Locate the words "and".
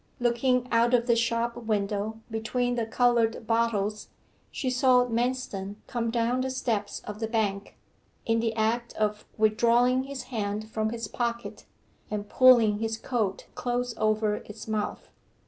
12.09-12.27